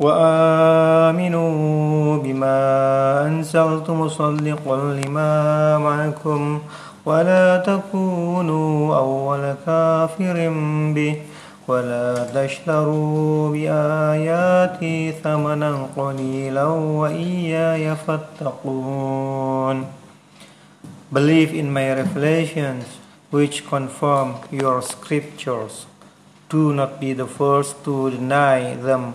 [0.00, 1.56] وآمنوا
[2.18, 2.58] بما
[3.26, 6.60] أنزلت مصدقا لما معكم
[7.06, 10.52] ولا تكونوا أول كافر
[10.94, 11.16] به
[11.68, 19.84] ولا تشتروا بآياتي ثمنا قليلا وإياي فاتقون
[21.12, 22.84] Believe in my revelations
[23.30, 25.86] which confirm your scriptures.
[26.48, 29.14] Do not be the first to deny them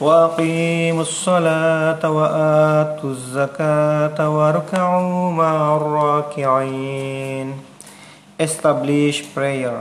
[0.00, 7.48] وأقيموا الصلاة وآتوا الزكاة واركعوا مع الراكعين
[8.38, 9.80] Establish prayer,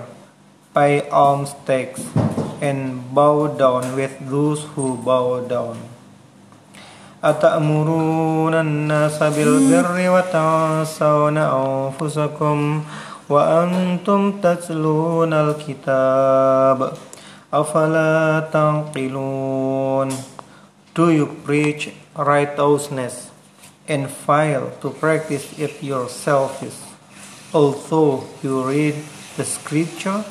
[0.73, 1.99] pay alms tax,
[2.61, 5.75] and bow down with those who bow down.
[7.23, 12.83] أتأمرون الناس بالبر وتنسون أنفسكم
[13.29, 16.91] وأنتم تتلون الكتاب
[17.54, 20.08] أفلا تعقلون
[20.94, 23.30] Do you preach righteousness
[23.88, 26.82] and fail to practice it yourselves?
[27.54, 28.94] Although you read
[29.36, 30.24] the scripture,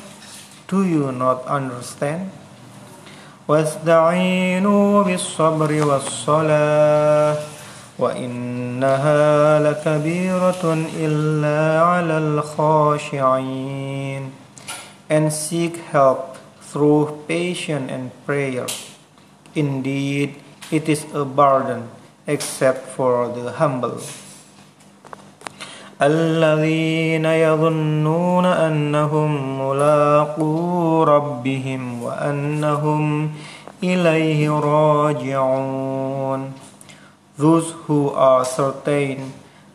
[0.68, 2.30] do you not understand?
[3.48, 7.36] واستعينوا بالصبر والصلاة
[7.98, 14.30] وإنها لكبيرة إلا على الخاشعين
[15.10, 16.33] and seek help
[16.74, 18.66] through patience and prayer.
[19.54, 20.36] Indeed,
[20.70, 21.90] it is a burden
[22.26, 24.00] except for the humble.
[26.00, 33.30] الذين يظنون أنهم ملاقو ربهم وأنهم
[33.84, 36.40] إليه راجعون
[37.36, 39.32] Those who are certain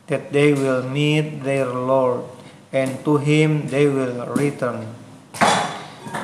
[0.07, 2.21] that they will meet their Lord
[2.73, 4.85] and to Him they will return.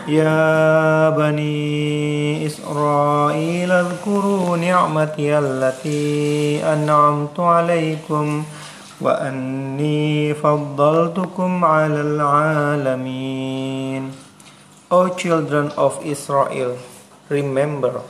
[0.08, 8.44] يا بني إسرائيل اذكروا نعمتي التي أنعمت عليكم
[9.00, 13.47] وأني فضلتكم على العالمين
[14.88, 16.78] O children of Israel,
[17.28, 18.03] remember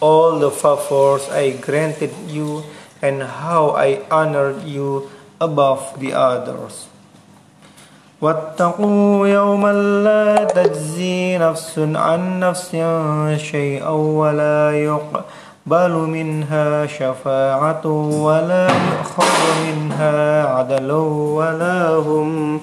[0.00, 2.64] all the favors I granted you
[3.02, 6.88] and how I honored you above the others.
[8.22, 9.72] واتقوا يوما
[10.06, 12.70] لا تجزي نفس عن نفس
[13.36, 15.20] شيئا ولا يقبل
[15.66, 17.86] بل منها شفاعة
[18.26, 19.32] ولا يؤخذ
[19.66, 22.60] منها عدل ولا هم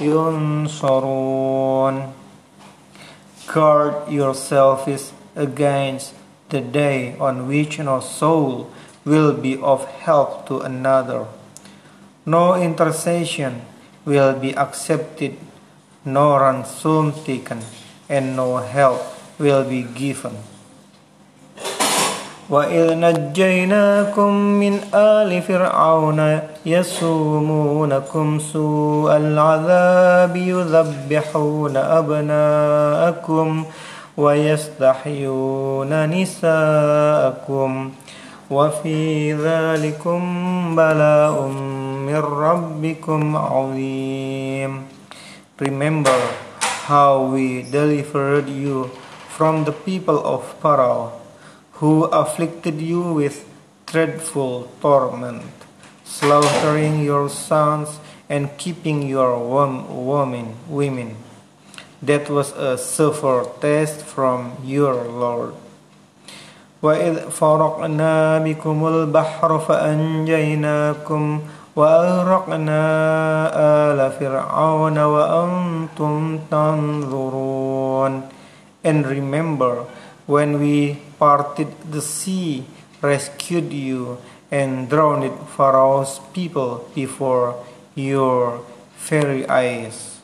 [0.00, 2.02] ينصرون
[3.52, 6.14] Guard yourselves against
[6.48, 8.70] the day on which no soul
[9.04, 11.26] will be of help to another.
[12.24, 13.60] No intercession
[14.04, 15.36] will be accepted,
[16.04, 17.60] no ransom taken,
[18.08, 19.00] and no help
[19.38, 20.36] will be given.
[22.50, 33.64] وإذ نجيناكم من آل فرعون يسومونكم سوء العذاب يذبحون أبناءكم
[34.16, 37.90] ويستحيون نساءكم
[38.50, 40.20] وفي ذلكم
[40.76, 41.50] بلاء
[42.11, 44.83] من ربكم عظيم
[45.59, 46.19] Remember
[46.85, 48.91] how we delivered you
[49.29, 51.13] from the people of Pharaoh
[51.81, 53.45] who afflicted you with
[53.85, 55.43] dreadful torment,
[56.05, 57.99] slaughtering your sons
[58.29, 61.15] and keeping your women, women.
[62.01, 65.53] That was a severe test from your Lord.
[66.81, 71.41] وإذ فرقنا بكم البحر فأنجيناكم
[71.75, 72.81] وأغرقنا
[73.91, 78.21] آل فرعون وأنتم تنظرون
[78.83, 79.85] And remember
[80.27, 82.65] when we parted the sea,
[83.01, 84.17] rescued you,
[84.51, 87.63] and drowned Pharaoh's people before
[87.95, 88.63] your
[88.97, 90.20] very eyes.